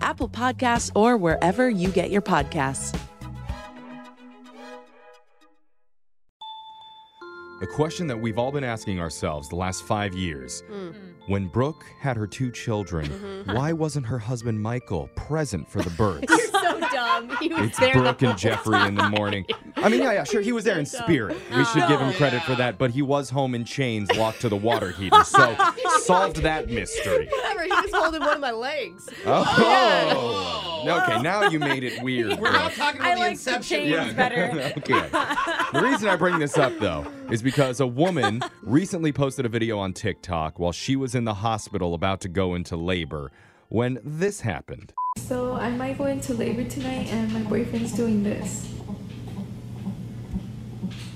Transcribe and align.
Apple 0.00 0.28
Podcasts, 0.28 0.90
or 0.94 1.16
wherever 1.16 1.68
you 1.68 1.88
get 1.88 2.10
your 2.10 2.22
podcasts. 2.22 2.98
The 7.60 7.66
question 7.66 8.06
that 8.06 8.18
we've 8.18 8.38
all 8.38 8.50
been 8.50 8.64
asking 8.64 9.00
ourselves 9.00 9.50
the 9.50 9.56
last 9.56 9.82
five 9.82 10.14
years 10.14 10.62
hmm. 10.62 10.92
when 11.26 11.46
Brooke 11.46 11.84
had 12.00 12.16
her 12.16 12.26
two 12.26 12.50
children, 12.50 13.06
mm-hmm. 13.06 13.52
why 13.54 13.74
wasn't 13.74 14.06
her 14.06 14.18
husband 14.18 14.62
Michael 14.62 15.10
present 15.14 15.70
for 15.70 15.82
the 15.82 15.90
births? 15.90 16.50
so 16.50 16.80
dumb. 16.80 17.36
He 17.38 17.48
was 17.48 17.66
It's 17.66 17.78
there 17.78 17.92
Brooke 17.92 18.22
and 18.22 18.30
whole 18.30 18.38
Jeffrey 18.38 18.80
in 18.86 18.94
the 18.94 19.10
morning. 19.10 19.44
I 19.76 19.90
mean, 19.90 20.00
yeah, 20.00 20.12
yeah, 20.12 20.24
sure, 20.24 20.40
he 20.40 20.52
was 20.52 20.64
there 20.64 20.78
in 20.78 20.86
spirit. 20.86 21.36
We 21.54 21.64
should 21.66 21.86
give 21.86 22.00
him 22.00 22.08
oh, 22.08 22.14
credit 22.14 22.42
for 22.44 22.54
that, 22.54 22.78
but 22.78 22.92
he 22.92 23.02
was 23.02 23.28
home 23.28 23.54
in 23.54 23.66
chains 23.66 24.10
locked 24.16 24.40
to 24.40 24.48
the 24.48 24.56
water 24.56 24.90
heater. 24.90 25.22
So 25.24 25.54
solved 26.10 26.36
that 26.42 26.68
mystery. 26.68 27.28
Whatever, 27.30 27.62
he 27.64 27.70
was 27.70 27.90
holding 27.92 28.20
one 28.20 28.34
of 28.34 28.40
my 28.40 28.50
legs. 28.50 29.08
Oh, 29.26 30.82
oh. 30.86 31.02
okay. 31.02 31.22
Now 31.22 31.48
you 31.48 31.58
made 31.58 31.84
it 31.84 32.02
weird. 32.02 32.38
We're 32.38 32.52
not 32.52 32.72
talking 32.72 33.00
about 33.00 33.12
I 33.12 33.14
the 33.14 33.20
like 33.20 33.30
inception. 33.32 33.80
chains 33.80 34.06
one. 34.06 34.16
better. 34.16 34.72
okay. 34.78 35.08
The 35.72 35.80
reason 35.82 36.08
I 36.08 36.16
bring 36.16 36.38
this 36.38 36.58
up, 36.58 36.72
though, 36.78 37.06
is 37.30 37.42
because 37.42 37.80
a 37.80 37.86
woman 37.86 38.42
recently 38.62 39.12
posted 39.12 39.46
a 39.46 39.48
video 39.48 39.78
on 39.78 39.92
TikTok 39.92 40.58
while 40.58 40.72
she 40.72 40.96
was 40.96 41.14
in 41.14 41.24
the 41.24 41.34
hospital 41.34 41.94
about 41.94 42.20
to 42.22 42.28
go 42.28 42.54
into 42.54 42.76
labor 42.76 43.30
when 43.68 43.98
this 44.04 44.40
happened. 44.40 44.92
So 45.18 45.54
I 45.54 45.70
might 45.70 45.98
go 45.98 46.06
into 46.06 46.34
labor 46.34 46.64
tonight 46.64 47.08
and 47.12 47.32
my 47.32 47.42
boyfriend's 47.42 47.92
doing 47.92 48.22
this. 48.22 48.72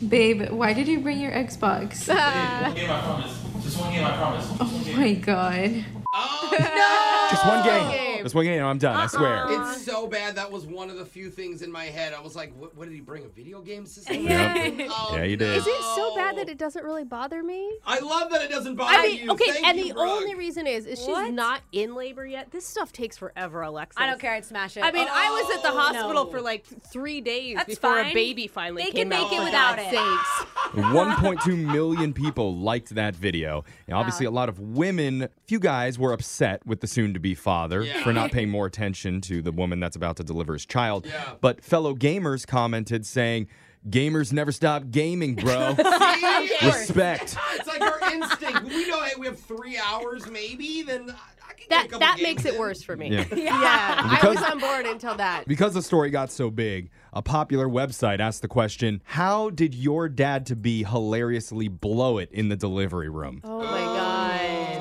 Babe, 0.07 0.51
why 0.51 0.73
did 0.75 0.87
you 0.87 1.01
bring 1.01 1.21
your 1.21 1.33
Xbox? 1.33 2.09
One 2.65 2.75
game, 2.75 2.91
I 2.91 3.01
promise. 3.01 3.44
Just 3.65 3.81
one 3.81 3.93
game, 3.93 4.05
I 4.05 4.15
promise. 4.19 4.47
Oh 4.61 4.93
my 4.95 5.15
god. 5.15 5.85
Oh, 6.13 6.51
no! 6.61 7.29
Just 7.31 7.47
one 7.47 7.65
game. 7.65 8.14
Just 8.25 8.35
one 8.35 8.47
game. 8.47 8.65
I'm 8.65 8.79
done. 8.79 8.97
I 8.97 9.07
swear. 9.07 9.45
Uh-uh. 9.47 9.73
It's 9.75 9.85
so 9.85 10.07
bad. 10.07 10.35
That 10.37 10.51
was 10.51 10.65
one 10.65 10.89
of 10.89 10.97
the 10.97 11.05
few 11.05 11.29
things 11.29 11.61
in 11.61 11.71
my 11.71 11.85
head. 11.85 12.15
I 12.15 12.21
was 12.21 12.35
like, 12.35 12.55
what, 12.59 12.75
what 12.75 12.87
did 12.89 12.95
he 12.95 13.01
bring? 13.03 13.25
A 13.25 13.29
video 13.29 13.61
game 13.61 13.85
system? 13.85 14.17
Yep. 14.25 14.89
Oh, 14.91 15.13
Yeah, 15.17 15.25
you 15.25 15.37
did. 15.37 15.59
Is 15.59 15.67
it 15.67 15.83
so 15.95 16.17
bad 16.17 16.39
that 16.39 16.49
it 16.49 16.57
doesn't 16.57 16.83
really 16.85 17.05
bother 17.05 17.43
me? 17.43 17.71
I 17.87 17.99
love 18.01 18.31
that 18.33 18.41
it 18.41 18.51
doesn't 18.51 18.77
bother 18.77 18.97
I 18.97 19.03
mean, 19.09 19.25
you. 19.25 19.31
okay, 19.33 19.53
Thank 19.53 19.67
and 19.67 19.79
you, 19.79 19.89
the 19.89 19.93
Brooke. 19.95 20.09
only 20.09 20.35
reason 20.35 20.67
is, 20.67 20.87
is 20.87 20.99
she's 21.01 21.09
What? 21.09 21.35
not 21.35 21.61
in 21.73 21.95
labor 21.95 22.27
yet. 22.27 22.51
This 22.51 22.65
stuff 22.67 22.93
takes 22.93 23.19
forever, 23.19 23.61
Alexa. 23.61 24.01
I 24.01 24.07
don't 24.07 24.19
care. 24.19 24.33
I'd 24.33 24.47
smash 24.47 24.79
it. 24.79 24.85
I 24.85 24.91
mean, 24.91 25.07
I 25.11 25.31
was 25.31 25.57
at 25.57 25.63
the 25.63 25.69
Oh, 25.73 25.79
hospital 25.79 26.25
no. 26.25 26.31
for 26.31 26.41
like 26.41 26.65
three 26.65 27.21
days 27.21 27.57
That's 27.57 27.75
before 27.75 28.01
a 28.01 28.13
baby 28.15 28.47
finally 28.47 28.85
They 28.85 28.91
came 28.91 29.11
can 29.11 29.21
make 29.21 29.31
it 29.33 29.35
oh 29.35 29.39
for 29.39 29.45
without 29.45 29.77
God's 29.77 29.93
it. 29.93 29.99
sakes. 29.99 30.51
1.2 30.75 31.57
million 31.73 32.13
people 32.15 32.57
liked 32.57 32.95
that 32.95 33.15
video. 33.15 33.65
And 33.87 33.95
obviously, 33.97 34.25
a 34.27 34.31
lot 34.31 34.49
of 34.49 34.59
women, 34.59 35.29
few 35.47 35.59
guys 35.59 35.99
were 35.99 36.13
upset 36.13 36.65
with 36.67 36.81
the 36.81 36.87
soon 36.87 37.13
to 37.15 37.21
be 37.21 37.35
father 37.35 37.83
Yeah. 37.83 38.03
for 38.03 38.13
not 38.15 38.33
paying 38.33 38.51
more 38.51 38.67
attention 38.67 39.21
to 39.23 39.43
the 39.43 39.53
woman 39.53 39.81
that's 39.81 39.97
about 39.97 40.17
to 40.17 40.25
deliver 40.25 40.53
his 40.55 40.65
child. 40.67 41.07
Yeah. 41.07 41.33
But 41.41 41.63
fellow 41.65 41.95
gamers 41.95 42.47
commented 42.47 43.05
saying, 43.07 43.49
Gamers 43.91 44.33
never 44.33 44.51
stop 44.51 44.85
gaming, 44.91 45.35
bro. 45.35 45.75
See? 45.77 46.57
Respect. 46.67 47.37
It's 47.55 47.67
like 47.69 47.83
our 47.83 48.01
instinct. 48.15 48.63
When 48.65 48.73
we 48.75 48.89
know, 48.89 49.03
hey, 49.03 49.13
we 49.19 49.27
have 49.27 49.39
three 49.39 49.77
hours, 49.77 50.27
maybe. 50.27 50.83
Then 50.83 51.11
I, 51.11 51.13
I 51.51 51.53
can 51.53 51.67
get 51.69 51.85
a 51.85 51.89
That 51.91 51.99
that 52.01 52.19
makes 52.23 52.47
it 52.47 52.59
worse 52.59 52.83
for 52.83 52.97
me. 52.97 53.11
Yeah. 53.11 53.27
Yeah, 53.35 53.51
I 53.99 54.15
Because- 54.17 54.37
was 54.37 54.51
on 54.51 54.59
board 54.59 54.87
until 54.87 55.15
that. 55.17 55.47
Because 55.47 55.75
the 55.75 55.83
story 55.83 56.09
got 56.09 56.33
so 56.33 56.49
big, 56.51 56.89
a 57.13 57.21
popular 57.21 57.69
website 57.69 58.21
asked 58.21 58.41
the 58.41 58.49
question 58.49 59.03
How 59.05 59.51
did 59.51 59.75
your 59.75 60.09
dad 60.09 60.47
to 60.47 60.57
be 60.57 60.85
hilariously 60.85 61.69
blow 61.69 62.17
it 62.17 62.31
in 62.33 62.49
the 62.49 62.57
delivery 62.57 63.11
room? 63.11 63.43
Oh 63.45 63.59
my 63.59 63.65
god. 63.65 63.84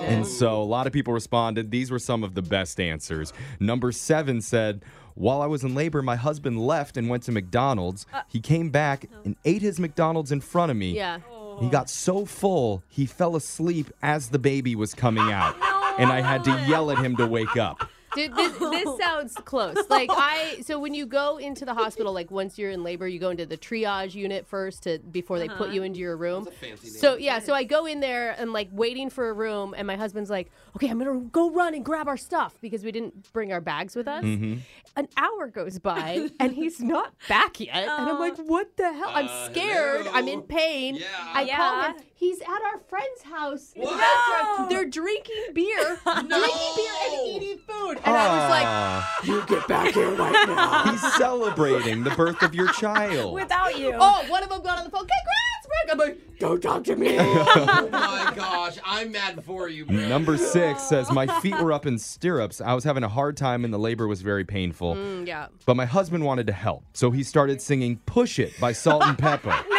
And 0.03 0.27
so 0.27 0.61
a 0.61 0.63
lot 0.63 0.87
of 0.87 0.93
people 0.93 1.13
responded. 1.13 1.71
These 1.71 1.91
were 1.91 1.99
some 1.99 2.23
of 2.23 2.35
the 2.35 2.41
best 2.41 2.79
answers. 2.79 3.33
Number 3.59 3.91
seven 3.91 4.41
said, 4.41 4.83
While 5.15 5.41
I 5.41 5.45
was 5.47 5.63
in 5.63 5.73
labor, 5.75 6.01
my 6.01 6.15
husband 6.15 6.59
left 6.59 6.97
and 6.97 7.09
went 7.09 7.23
to 7.23 7.31
McDonald's. 7.31 8.05
Uh, 8.13 8.21
he 8.27 8.39
came 8.39 8.69
back 8.69 9.05
and 9.25 9.35
ate 9.45 9.61
his 9.61 9.79
McDonald's 9.79 10.31
in 10.31 10.41
front 10.41 10.71
of 10.71 10.77
me. 10.77 10.95
Yeah. 10.95 11.19
He 11.59 11.69
got 11.69 11.89
so 11.89 12.25
full, 12.25 12.83
he 12.89 13.05
fell 13.05 13.35
asleep 13.35 13.91
as 14.01 14.29
the 14.29 14.39
baby 14.39 14.75
was 14.75 14.93
coming 14.93 15.31
out. 15.31 15.55
And 15.99 16.11
I 16.11 16.21
had 16.21 16.43
to 16.45 16.51
yell 16.67 16.89
at 16.91 16.97
him 16.97 17.15
to 17.17 17.27
wake 17.27 17.57
up. 17.57 17.87
Dude, 18.15 18.35
this, 18.35 18.57
this 18.57 18.97
sounds 19.01 19.33
close. 19.45 19.77
Like 19.89 20.09
I, 20.11 20.57
so 20.61 20.79
when 20.79 20.93
you 20.93 21.05
go 21.05 21.37
into 21.37 21.65
the 21.65 21.73
hospital, 21.73 22.13
like 22.13 22.31
once 22.31 22.57
you're 22.57 22.71
in 22.71 22.83
labor, 22.83 23.07
you 23.07 23.19
go 23.19 23.29
into 23.29 23.45
the 23.45 23.57
triage 23.57 24.13
unit 24.13 24.45
first 24.47 24.83
to 24.83 24.99
before 24.99 25.39
they 25.39 25.47
put 25.49 25.71
you 25.71 25.83
into 25.83 25.99
your 25.99 26.15
room. 26.17 26.47
So 26.81 27.15
yeah, 27.17 27.39
so 27.39 27.53
I 27.53 27.63
go 27.63 27.85
in 27.85 27.99
there 27.99 28.35
and 28.37 28.53
like 28.53 28.69
waiting 28.71 29.09
for 29.09 29.29
a 29.29 29.33
room, 29.33 29.73
and 29.77 29.87
my 29.87 29.95
husband's 29.95 30.29
like, 30.29 30.51
"Okay, 30.75 30.89
I'm 30.89 30.99
gonna 30.99 31.19
go 31.31 31.49
run 31.51 31.73
and 31.73 31.83
grab 31.83 32.07
our 32.07 32.17
stuff 32.17 32.57
because 32.61 32.83
we 32.83 32.91
didn't 32.91 33.31
bring 33.33 33.51
our 33.51 33.61
bags 33.61 33.95
with 33.95 34.07
us." 34.07 34.23
Mm-hmm. 34.23 34.59
An 34.95 35.07
hour 35.17 35.47
goes 35.47 35.79
by 35.79 36.29
and 36.39 36.53
he's 36.53 36.79
not 36.79 37.13
back 37.27 37.59
yet, 37.59 37.75
and 37.87 38.09
I'm 38.09 38.19
like, 38.19 38.37
"What 38.37 38.77
the 38.77 38.93
hell?" 38.93 39.11
I'm 39.13 39.27
Uh, 39.27 39.45
scared. 39.49 40.07
I'm 40.13 40.27
in 40.27 40.41
pain. 40.43 40.95
Yeah. 40.95 41.05
I 41.33 41.41
Yeah. 41.43 41.57
call 41.57 41.81
him. 41.83 41.95
He's 42.23 42.39
at 42.39 42.61
our 42.71 42.79
friend's 42.87 43.21
house. 43.23 43.73
in 43.75 43.81
the 43.81 43.87
What? 43.87 43.99
restaurant. 43.99 44.69
They're 44.69 44.85
drinking 44.85 45.43
beer, 45.53 45.99
drinking 46.05 46.29
beer 46.29 46.93
and 47.03 47.27
eating 47.27 47.57
food, 47.67 47.99
and 48.05 48.15
I 48.15 48.27
was 48.29 48.63
ah, 48.63 49.17
like. 49.19 49.27
You 49.27 49.43
get 49.45 49.67
back 49.67 49.93
here 49.93 50.09
right 50.11 50.47
now. 50.47 50.89
he's 50.89 51.13
celebrating 51.15 52.03
the 52.05 52.11
birth 52.11 52.41
of 52.41 52.55
your 52.55 52.69
child. 52.69 53.33
Without 53.41 53.77
you. 53.77 53.91
Oh, 53.99 54.23
one 54.29 54.41
of 54.41 54.47
them 54.47 54.63
got 54.63 54.77
on 54.77 54.85
the 54.85 54.89
phone. 54.89 55.01
Congrats, 55.01 55.25
Rick! 55.25 55.42
I'm 55.91 55.97
like, 55.97 56.19
Don't 56.39 56.61
talk 56.61 56.83
to 56.85 56.95
me. 56.95 57.15
oh 57.19 57.89
my 57.91 58.33
gosh, 58.35 58.77
I'm 58.85 59.11
mad 59.11 59.43
for 59.43 59.67
you, 59.69 59.85
bro. 59.85 59.95
Number 60.07 60.37
six 60.37 60.83
says, 60.83 61.11
My 61.11 61.27
feet 61.41 61.59
were 61.59 61.71
up 61.71 61.85
in 61.85 61.97
stirrups. 61.99 62.61
I 62.61 62.73
was 62.73 62.83
having 62.83 63.03
a 63.03 63.09
hard 63.09 63.37
time 63.37 63.63
and 63.65 63.73
the 63.73 63.77
labor 63.79 64.07
was 64.07 64.21
very 64.21 64.43
painful. 64.43 64.95
mm, 64.95 65.27
yeah. 65.27 65.47
But 65.65 65.75
my 65.75 65.85
husband 65.85 66.23
wanted 66.25 66.47
to 66.47 66.53
help. 66.53 66.83
So 66.93 67.11
he 67.11 67.23
started 67.23 67.61
singing 67.61 67.97
Push 68.05 68.39
It 68.39 68.59
by 68.59 68.71
Salt-N-Pepa. 68.71 69.65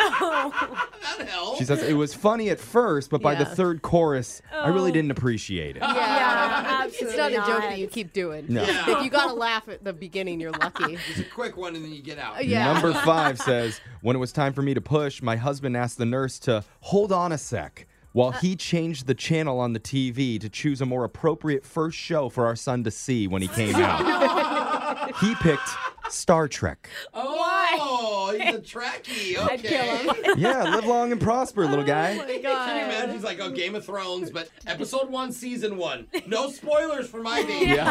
That 0.45 1.29
helps. 1.29 1.59
She 1.59 1.65
says 1.65 1.83
it 1.83 1.95
was 1.95 2.15
funny 2.15 2.49
at 2.51 2.59
first, 2.59 3.11
but 3.11 3.21
by 3.23 3.35
the 3.35 3.45
third 3.45 3.83
chorus, 3.83 4.41
I 4.53 4.69
really 4.69 4.91
didn't 4.93 5.11
appreciate 5.11 5.77
it. 5.77 5.83
Yeah, 5.83 6.84
it's 6.87 7.17
not 7.17 7.33
a 7.33 7.37
joke 7.37 7.63
that 7.63 7.79
you 7.79 7.87
keep 7.87 8.13
doing. 8.13 8.47
No. 8.49 8.63
Yeah. 8.63 8.99
If 8.99 9.05
you 9.05 9.11
gotta 9.11 9.35
laugh 9.35 9.69
at 9.69 9.85
the 9.85 9.93
beginning, 9.93 10.41
you're 10.41 10.53
lucky. 10.53 10.99
It's 11.11 11.21
a 11.21 11.25
quick 11.25 11.57
one 11.57 11.77
and 11.77 11.85
then 11.85 11.93
you 11.93 12.03
get 12.03 12.19
out. 12.19 12.45
Yeah. 12.45 12.73
Number 12.73 12.93
five 12.93 13.39
says, 13.39 13.81
When 14.01 14.17
it 14.17 14.19
was 14.19 14.33
time 14.33 14.53
for 14.53 14.63
me 14.63 14.75
to 14.75 14.81
push, 14.81 15.23
my 15.23 15.37
husband 15.37 15.77
asked 15.77 15.99
the 15.99 16.07
nurse 16.07 16.39
to 16.41 16.65
hold 16.81 17.13
on 17.13 17.33
a 17.33 17.39
sec 17.39 17.87
while 18.13 18.31
he 18.31 18.55
changed 18.55 19.07
the 19.07 19.15
channel 19.15 19.59
on 19.59 19.73
the 19.73 19.81
TV 19.81 20.41
to 20.41 20.49
choose 20.49 20.81
a 20.81 20.87
more 20.87 21.05
appropriate 21.05 21.65
first 21.65 21.99
show 21.99 22.29
for 22.29 22.47
our 22.47 22.57
son 22.57 22.85
to 22.85 22.91
see 22.91 23.27
when 23.27 23.43
he 23.43 23.49
came 23.49 23.75
out. 23.75 25.15
he 25.21 25.35
picked 25.37 25.69
Star 26.09 26.47
Trek. 26.47 26.89
Oh, 27.13 27.37
he's 28.41 28.55
a 28.55 28.61
Trekkie. 28.61 29.37
Okay. 29.37 29.55
I'd 29.55 29.63
kill 29.63 29.85
him. 29.85 30.11
Yeah, 30.39 30.65
live 30.65 30.85
long 30.87 31.13
and 31.13 31.21
prosper, 31.21 31.65
oh 31.65 31.69
little 31.69 31.85
guy. 31.85 32.15
Oh 32.15 32.27
my 32.27 32.39
god. 32.39 32.67
Can 32.69 32.77
you 32.77 32.85
imagine? 32.85 33.15
He's 33.15 33.23
like, 33.23 33.39
oh, 33.41 33.51
Game 33.51 33.75
of 33.77 33.85
Thrones, 33.85 34.31
but 34.31 34.51
episode 34.67 35.09
one, 35.11 35.31
season 35.33 35.77
one. 35.77 36.07
No 36.27 36.51
spoilers 36.51 37.09
for 37.09 37.23
my 37.23 37.43
baby. 37.45 37.79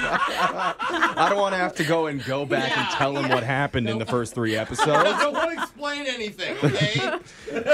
I 0.00 1.26
don't 1.28 1.38
want 1.38 1.54
to 1.54 1.58
have 1.58 1.74
to 1.76 1.84
go 1.84 2.06
and 2.06 2.24
go 2.24 2.44
back 2.46 2.76
and 2.76 2.88
tell 2.90 3.16
him 3.16 3.28
what 3.28 3.42
happened 3.42 3.88
in 3.88 3.98
the 3.98 4.06
first 4.06 4.34
three 4.34 4.56
episodes. 4.56 4.86
Don't 5.20 5.34
want 5.34 5.56
to 5.56 5.62
explain 5.62 6.06
anything, 6.06 6.56
okay? 6.64 7.18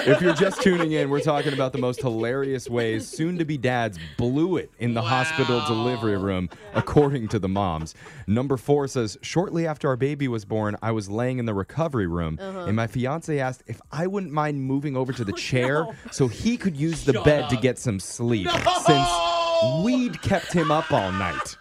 If 0.06 0.20
you're 0.20 0.34
just 0.34 0.62
tuning 0.62 0.92
in, 0.92 1.10
we're 1.10 1.20
talking 1.20 1.52
about 1.52 1.72
the 1.72 1.78
most 1.78 2.00
hilarious 2.00 2.68
ways 2.68 3.06
soon 3.08 3.38
to 3.38 3.44
be 3.44 3.56
dads 3.56 3.98
blew 4.16 4.56
it 4.56 4.70
in 4.78 4.94
the 4.94 5.02
hospital 5.02 5.62
delivery 5.66 6.16
room, 6.16 6.48
according 6.74 7.28
to 7.28 7.38
the 7.38 7.48
moms. 7.48 7.94
Number 8.26 8.56
four 8.56 8.86
says, 8.88 9.18
Shortly 9.22 9.66
after 9.66 9.88
our 9.88 9.96
baby 9.96 10.28
was 10.28 10.44
born, 10.44 10.76
I 10.82 10.92
was 10.92 11.08
laying 11.10 11.38
in 11.38 11.44
the 11.46 11.55
recovery 11.55 12.06
room, 12.06 12.38
Uh-huh. 12.41 12.61
and 12.67 12.76
my 12.76 12.87
fiance 12.87 13.38
asked 13.38 13.62
if 13.67 13.81
I 13.93 14.06
wouldn't 14.06 14.32
mind 14.32 14.61
moving 14.62 14.96
over 14.96 15.12
to 15.12 15.25
the 15.25 15.32
chair 15.49 15.85
Oh, 15.87 15.94
so 16.11 16.29
he 16.29 16.56
could 16.56 16.76
use 16.76 17.05
the 17.05 17.12
Shut 17.14 17.25
bed 17.25 17.50
to 17.50 17.56
get 17.56 17.79
some 17.79 17.99
sleep, 18.00 18.46
No! 18.46 18.52
since 18.87 19.85
we'd 19.85 20.20
kept 20.23 20.52
him 20.52 20.70
up 20.70 20.91
all 20.93 21.12
night. 21.12 21.56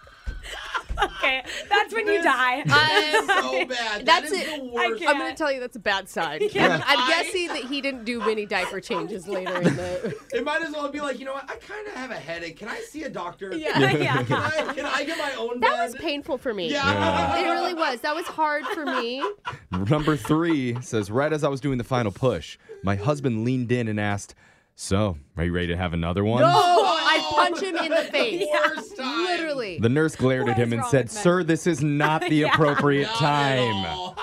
Okay, 1.04 1.44
that's 1.70 1.94
when 1.94 2.08
you 2.08 2.22
die. 2.24 2.64
I'm, 2.66 3.28
so 3.28 3.66
bad. 3.68 4.06
That's 4.06 4.06
that 4.06 4.24
is 4.26 4.32
it. 4.32 4.60
the 4.62 4.70
worst. 4.70 5.04
I'm 5.08 5.18
gonna 5.18 5.36
tell 5.36 5.52
you 5.52 5.60
that's 5.60 5.76
a 5.76 5.80
bad 5.80 6.10
sign. 6.10 6.42
Yeah. 6.54 6.82
I'm 6.86 7.00
I- 7.00 7.08
guessing 7.10 7.48
that 7.48 7.64
he 7.66 7.82
didn't 7.82 8.06
do 8.06 8.20
many 8.20 8.46
diaper 8.46 8.80
changes 8.80 9.28
later 9.28 9.56
in 9.58 9.76
the. 9.76 10.16
It 10.34 10.44
might 10.44 10.62
as 10.62 10.72
well 10.72 10.90
be 10.90 11.00
like, 11.02 11.20
you 11.20 11.26
know 11.26 11.34
what? 11.34 11.50
I 11.50 11.56
kind 11.56 11.88
of 11.88 11.94
have 11.94 12.12
a 12.12 12.16
headache. 12.16 12.58
Can 12.58 12.68
I 12.68 12.80
see 12.82 13.04
a 13.04 13.10
doctor? 13.10 13.56
yeah, 13.56 13.80
yeah. 13.92 14.24
Can 14.24 14.36
I, 14.42 14.74
can 14.74 14.86
I 14.86 15.04
get 15.04 15.18
my 15.18 15.34
own 15.38 15.60
That 15.60 15.72
bed? 15.78 15.84
was 15.84 15.96
painful 15.96 16.38
for 16.38 16.54
me. 16.54 16.72
Yeah. 16.72 17.38
It 17.38 17.44
really 17.50 17.74
was. 17.74 18.02
That 18.02 18.16
was 18.16 18.26
hard 18.26 18.66
for 18.68 18.86
me. 18.86 19.24
Number 19.72 20.16
three 20.18 20.80
says, 20.82 21.10
right 21.12 21.32
as 21.32 21.44
I 21.44 21.50
was 21.50 21.62
doing 21.62 21.78
the 21.78 21.84
final 21.84 22.12
push, 22.12 22.58
my 22.84 22.96
husband 22.96 23.44
leaned 23.44 23.72
in 23.72 23.88
and 23.88 24.00
asked, 24.00 24.36
So, 24.76 25.18
are 25.38 25.44
you 25.44 25.52
ready 25.52 25.68
to 25.68 25.78
have 25.78 25.94
another 25.94 26.24
one? 26.24 26.44
Oh, 26.46 27.00
I 27.02 27.13
punch 27.24 27.62
him 27.62 27.76
in 27.78 27.90
the 27.90 28.04
face. 28.12 28.46
Worst 28.52 28.98
time. 28.98 29.26
Literally. 29.26 29.80
The 29.80 29.90
nurse 29.90 30.16
glared 30.16 30.50
at 30.50 30.58
him 30.58 30.74
and 30.74 30.86
said. 30.86 31.10
Sir, 31.10 31.44
this 31.44 31.68
is 31.68 31.84
not 31.84 32.22
the 32.22 32.44
appropriate 32.48 33.04
Not 33.04 33.22
at 33.22 33.58
time. 33.58 34.16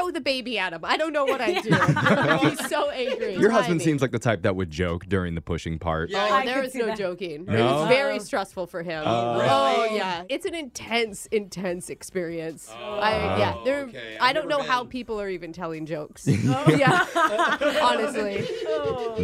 All. 0.00 0.08
I 0.08 0.10
throw 0.10 0.12
the 0.12 0.20
baby 0.20 0.58
at 0.58 0.72
him. 0.72 0.80
I 0.84 0.96
don't 0.96 1.12
know 1.12 1.24
what 1.24 1.40
I 1.40 1.60
do. 1.60 2.48
He's 2.48 2.68
so 2.68 2.90
angry. 2.90 3.36
Your 3.36 3.50
husband 3.50 3.82
seems 3.82 4.02
like 4.02 4.10
the 4.10 4.18
type 4.18 4.42
that 4.42 4.56
would 4.56 4.70
joke 4.70 5.06
during 5.06 5.34
the 5.34 5.40
pushing 5.40 5.78
part. 5.78 6.10
Yeah. 6.10 6.26
Oh, 6.30 6.34
I 6.34 6.44
there 6.44 6.60
was 6.62 6.74
no 6.74 6.86
that. 6.86 6.98
joking. 6.98 7.42
It 7.42 7.48
No? 7.48 7.64
was 7.80 7.88
very 7.88 8.18
stressful 8.20 8.66
for 8.66 8.82
him. 8.82 9.02
Oh. 9.06 9.40
Oh 9.42 9.82
Really? 9.84 9.96
yeah, 9.96 10.24
it's 10.28 10.46
an 10.46 10.54
intense, 10.54 11.26
intense 11.26 11.90
experience. 11.90 12.70
I 12.72 13.38
yeah, 13.38 13.54
there. 13.64 13.82
okay. 13.84 14.16
I 14.20 14.32
don't 14.32 14.48
never 14.48 14.62
know 14.62 14.68
how 14.68 14.84
people 14.84 15.20
are 15.20 15.28
even 15.28 15.52
telling 15.52 15.86
jokes. 15.86 16.26
yeah, 16.68 17.06
honestly. 17.82 18.46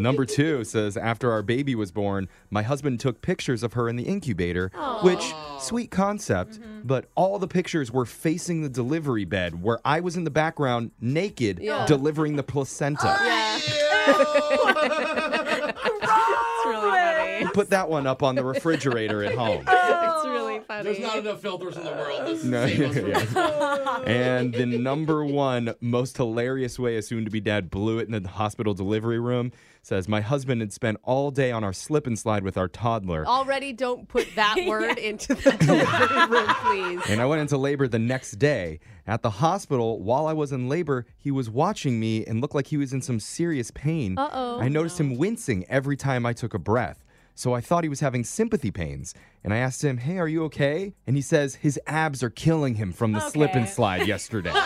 Number 0.00 0.25
two 0.25 0.64
says, 0.64 0.96
After 0.96 1.31
our 1.32 1.43
baby 1.43 1.75
was 1.75 1.90
born, 1.93 2.28
my 2.50 2.62
husband 2.62 3.00
took 3.00 3.23
pictures 3.23 3.62
of 3.62 3.73
her 3.75 3.88
in 3.88 3.96
the 3.96 4.05
incubator, 4.05 4.70
which, 5.02 5.32
sweet 5.61 5.90
concept, 5.90 6.46
Mm-hmm. 6.61 6.82
but 6.87 7.06
all 7.14 7.38
the 7.38 7.49
pictures 7.49 7.90
were 7.90 8.05
facing 8.05 8.62
the 8.62 8.69
delivery 8.69 9.25
bed 9.25 9.62
where 9.62 9.78
I 9.84 10.00
was 10.00 10.17
in 10.17 10.25
the 10.25 10.31
background 10.31 10.66
naked 11.01 11.59
Yeah. 11.61 11.87
delivering 11.87 12.37
the 12.37 12.43
placenta. 12.43 13.07
Yeah, 13.07 13.59
It's 16.07 16.67
really 16.67 16.91
funny. 16.91 17.51
Put 17.53 17.71
that 17.71 17.89
one 17.89 18.07
up 18.07 18.23
on 18.23 18.35
the 18.35 18.45
refrigerator 18.45 19.25
at 19.25 19.35
home. 19.35 19.65
it's 19.67 20.27
really 20.27 20.46
funny. 20.78 20.99
There's 20.99 20.99
not 21.06 21.19
enough 21.19 21.40
filters 21.40 21.76
in 21.76 21.84
the 21.84 21.90
world. 21.90 22.26
This 22.26 22.44
uh, 22.44 22.49
No, 22.49 22.67
save 22.67 23.08
yeah. 23.37 24.00
And 24.06 24.52
the 24.52 24.67
number 24.67 25.25
one 25.25 25.75
most 25.81 26.17
hilarious 26.17 26.78
way 26.78 26.96
a 26.96 27.02
soon 27.02 27.25
to 27.25 27.31
be 27.31 27.40
dad 27.40 27.70
blew 27.70 27.99
it 27.99 28.08
in 28.08 28.23
the 28.23 28.28
hospital 28.28 28.75
delivery 28.75 29.19
room 29.19 29.52
says, 29.87 30.08
My 30.08 30.20
husband 30.20 30.61
had 30.61 30.73
spent 30.73 30.99
all 31.05 31.31
day 31.31 31.52
on 31.52 31.62
our 31.64 31.73
slip 31.73 32.06
and 32.06 32.19
slide 32.19 32.43
with 32.43 32.56
our 32.58 32.69
toddler. 32.69 33.26
Already, 33.26 33.73
don't 33.73 34.08
put 34.08 34.28
that 34.34 34.56
word 34.67 34.99
into 34.99 35.34
the 35.34 35.52
delivery 35.52 36.26
room, 36.26 36.49
please. 36.49 37.11
And 37.11 37.20
I 37.20 37.26
went 37.26 37.40
into 37.40 37.56
labor 37.56 37.88
the 37.88 37.99
next 37.99 38.32
day. 38.32 38.81
At 39.06 39.23
the 39.23 39.31
hospital, 39.31 40.02
while 40.02 40.26
I 40.26 40.32
was 40.32 40.50
in 40.50 40.69
labor, 40.69 41.06
he 41.17 41.31
was 41.31 41.49
watching 41.49 42.00
me 42.00 42.25
and 42.26 42.40
looked 42.40 42.56
like 42.56 42.67
he 42.67 42.76
was 42.76 42.93
in 42.93 43.00
some 43.00 43.20
serious 43.20 43.70
pain. 43.70 44.19
Uh-oh. 44.19 44.61
I 44.61 44.69
noticed 44.69 44.99
him 44.99 45.17
wincing 45.17 45.64
every 45.69 45.96
time 45.96 46.26
I 46.26 46.32
took 46.32 46.55
a 46.55 46.58
breath. 46.58 47.05
So 47.38 47.53
I 47.55 47.61
thought 47.61 47.85
he 47.85 47.88
was 47.91 48.00
having 48.00 48.25
sympathy 48.25 48.71
pains. 48.71 49.15
And 49.44 49.53
I 49.55 49.59
asked 49.59 49.85
him, 49.85 49.99
Hey, 49.99 50.19
are 50.19 50.27
you 50.27 50.43
okay? 50.44 50.94
And 51.06 51.15
he 51.15 51.23
says 51.23 51.55
his 51.56 51.79
abs 51.87 52.23
are 52.23 52.31
killing 52.31 52.75
him 52.75 52.93
from 52.93 53.12
the 53.12 53.21
slip 53.21 53.55
and 53.55 53.69
slide 53.69 54.06
yesterday. 54.09 54.53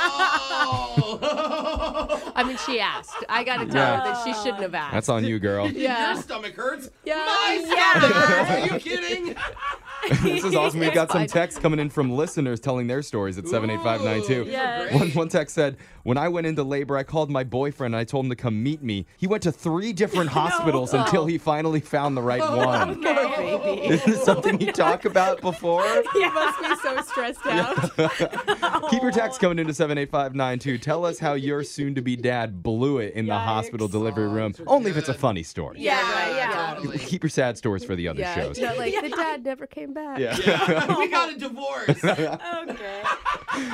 Oh. 0.73 2.33
I 2.37 2.45
mean, 2.45 2.57
she 2.67 2.79
asked. 2.81 3.25
I 3.29 3.43
got 3.45 3.59
to 3.59 3.67
tell 3.67 3.75
Yeah. 3.75 3.97
her 4.01 4.05
that 4.13 4.25
she 4.25 4.33
shouldn't 4.35 4.63
have 4.63 4.75
asked. 4.75 4.93
That's 4.93 5.09
on 5.09 5.25
you, 5.25 5.39
girl. 5.39 5.69
Yeah. 5.69 6.13
Your 6.15 6.23
stomach 6.23 6.55
hurts. 6.55 6.91
Yeah. 7.05 7.17
My 7.17 7.65
Yeah. 7.67 7.91
stomach 7.99 8.17
hurts. 8.17 8.51
Are 8.51 8.75
you 8.75 8.81
kidding? 8.81 9.37
this 10.23 10.45
is 10.45 10.55
awesome. 10.55 10.81
We've 10.81 10.95
got 10.95 11.11
some 11.11 11.21
fine. 11.23 11.29
texts 11.29 11.61
coming 11.61 11.79
in 11.79 11.91
from 11.91 12.11
listeners 12.13 12.61
telling 12.61 12.87
their 12.87 13.03
stories 13.03 13.39
at 13.39 13.47
78592. 13.49 14.33
Ooh, 14.43 14.45
Yeah. 14.53 14.83
great. 14.89 14.95
One, 14.95 15.11
one 15.11 15.29
text 15.29 15.55
said, 15.55 15.77
When 16.05 16.17
I 16.17 16.29
went 16.29 16.47
into 16.47 16.63
labor, 16.63 16.97
I 16.97 17.03
called 17.03 17.31
my 17.31 17.45
boyfriend 17.45 17.95
and 17.95 18.01
I 18.01 18.05
told 18.05 18.25
him 18.27 18.31
to 18.31 18.37
come 18.37 18.63
meet 18.63 18.83
me. 18.83 19.07
He 19.19 19.27
went 19.27 19.43
to 19.45 19.53
three 19.53 19.93
different 19.93 20.31
hospitals 20.41 20.95
until 20.95 21.27
he 21.27 21.39
finally 21.39 21.81
found 21.81 22.17
the 22.17 22.23
right 22.23 22.41
one. 22.57 23.03
Poor 23.03 23.15
baby. 23.37 23.87
Is 23.89 24.05
this 24.05 24.23
something 24.25 24.61
you 24.61 24.73
talk 24.73 25.05
about 25.05 25.41
before? 25.41 25.85
You 26.15 26.33
must 26.33 26.61
be 26.61 26.77
so 26.83 27.01
stressed 27.03 27.47
out. 27.47 28.91
Keep 28.91 29.03
your 29.03 29.11
text 29.13 29.41
coming 29.41 29.59
into 29.59 29.75
78592. 29.75 30.79
Tell 30.79 31.05
us 31.05 31.19
how 31.19 31.35
your 31.35 31.63
soon 31.63 31.95
to 31.95 32.03
be 32.03 32.17
dad 32.17 32.63
blew 32.63 32.99
it 32.99 33.15
in 33.15 33.27
the 33.27 33.39
hospital 33.39 33.89
delivery 33.89 34.29
room. 34.29 34.55
Only 34.67 34.91
if 34.91 34.97
it's 34.97 35.09
a 35.09 35.15
funny 35.15 35.43
story. 35.43 35.77
Yeah, 35.81 36.01
right, 36.13 36.35
yeah. 36.37 36.75
Totally. 36.75 36.99
Keep 36.99 37.23
your 37.25 37.31
sad 37.31 37.59
stories 37.59 37.85
for 37.85 37.95
the 37.97 38.09
other 38.09 38.21
Yeah, 38.21 38.35
shows. 38.35 38.59
not 38.59 38.79
like 38.79 38.95
the 39.01 39.09
dad 39.11 39.45
never 39.45 39.67
came 39.67 39.90
back. 39.91 40.19
Yeah. 40.19 40.37
Yeah. 40.45 40.97
we 40.99 41.09
got 41.09 41.33
a 41.33 41.39
divorce. 41.39 42.05
Okay. 42.05 43.03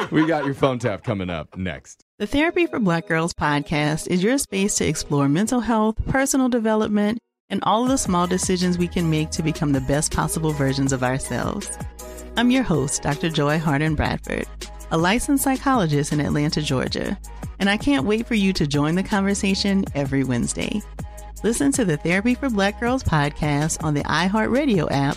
we 0.10 0.26
got 0.26 0.44
your 0.44 0.54
phone 0.54 0.78
tap 0.78 1.04
coming 1.04 1.30
up 1.30 1.56
next. 1.56 2.02
The 2.18 2.26
Therapy 2.26 2.66
for 2.66 2.78
Black 2.78 3.06
Girls 3.06 3.34
podcast 3.34 4.08
is 4.08 4.22
your 4.22 4.38
space 4.38 4.76
to 4.76 4.86
explore 4.86 5.28
mental 5.28 5.60
health, 5.60 5.96
personal 6.06 6.48
development, 6.48 7.18
and 7.48 7.62
all 7.64 7.84
of 7.84 7.88
the 7.88 7.98
small 7.98 8.26
decisions 8.26 8.78
we 8.78 8.88
can 8.88 9.08
make 9.08 9.30
to 9.30 9.42
become 9.42 9.72
the 9.72 9.80
best 9.82 10.12
possible 10.12 10.52
versions 10.52 10.92
of 10.92 11.02
ourselves. 11.02 11.76
I'm 12.36 12.50
your 12.50 12.62
host, 12.62 13.02
Dr. 13.02 13.30
Joy 13.30 13.58
Harden 13.58 13.94
Bradford, 13.94 14.46
a 14.90 14.98
licensed 14.98 15.44
psychologist 15.44 16.12
in 16.12 16.20
Atlanta, 16.20 16.60
Georgia, 16.60 17.18
and 17.58 17.70
I 17.70 17.76
can't 17.76 18.06
wait 18.06 18.26
for 18.26 18.34
you 18.34 18.52
to 18.54 18.66
join 18.66 18.94
the 18.94 19.02
conversation 19.02 19.84
every 19.94 20.24
Wednesday. 20.24 20.82
Listen 21.42 21.70
to 21.72 21.84
the 21.84 21.96
Therapy 21.96 22.34
for 22.34 22.50
Black 22.50 22.80
Girls 22.80 23.02
podcast 23.02 23.82
on 23.84 23.94
the 23.94 24.02
iHeartRadio 24.04 24.88
app, 24.90 25.16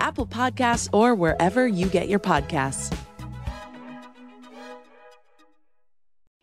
Apple 0.00 0.26
Podcasts, 0.26 0.88
or 0.92 1.14
wherever 1.14 1.66
you 1.66 1.86
get 1.86 2.08
your 2.08 2.18
podcasts. 2.18 2.96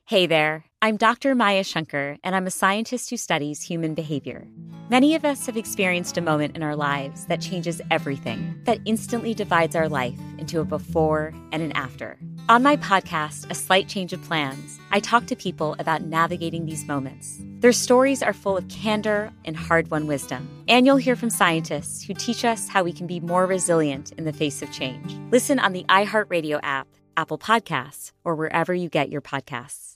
Hey 0.06 0.26
there, 0.26 0.64
I'm 0.82 0.96
Dr. 0.96 1.36
Maya 1.36 1.66
Shankar, 1.66 2.16
and 2.24 2.34
I'm 2.34 2.48
a 2.48 2.52
scientist 2.52 3.10
who 3.10 3.18
studies 3.18 3.62
human 3.62 3.94
behavior. 3.94 4.48
Many 4.90 5.16
of 5.16 5.26
us 5.26 5.46
have 5.48 5.58
experienced 5.58 6.18
a 6.18 6.22
moment 6.22 6.56
in 6.56 6.64
our 6.64 6.78
lives 6.78 7.26
that 7.26 7.42
changes 7.42 7.82
everything, 7.92 8.58
that 8.64 8.80
instantly 8.86 9.34
divides 9.34 9.76
our 9.76 9.90
life 9.90 10.18
into 10.38 10.62
a 10.62 10.64
before 10.64 11.34
and 11.52 11.62
an 11.62 11.74
after. 11.74 12.18
On 12.48 12.64
my 12.64 12.78
podcast, 12.78 13.52
A 13.52 13.54
Slight 13.54 13.90
Change 13.90 14.14
of 14.14 14.24
Plans, 14.24 14.80
I 14.92 15.02
talk 15.02 15.26
to 15.26 15.36
people 15.36 15.76
about 15.78 16.04
navigating 16.04 16.66
these 16.66 16.86
moments. 16.88 17.42
Their 17.60 17.72
stories 17.72 18.22
are 18.22 18.34
full 18.34 18.56
of 18.56 18.68
candor 18.68 19.32
and 19.44 19.58
hard 19.58 19.90
won 19.90 20.06
wisdom. 20.06 20.48
And 20.68 20.86
you'll 20.86 20.98
hear 20.98 21.16
from 21.16 21.32
scientists 21.32 22.04
who 22.04 22.14
teach 22.14 22.46
us 22.46 22.70
how 22.70 22.84
we 22.84 22.94
can 22.94 23.08
be 23.08 23.20
more 23.20 23.48
resilient 23.48 24.12
in 24.12 24.26
the 24.26 24.34
face 24.34 24.62
of 24.62 24.72
change. 24.72 25.18
Listen 25.32 25.58
on 25.58 25.74
the 25.74 25.84
iHeartRadio 25.90 26.60
app, 26.62 26.88
Apple 27.16 27.40
Podcasts, 27.40 28.12
or 28.24 28.36
wherever 28.36 28.76
you 28.76 28.90
get 28.90 29.10
your 29.10 29.22
podcasts. 29.22 29.96